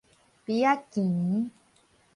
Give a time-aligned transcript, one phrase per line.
[0.47, 1.51] 埤仔墘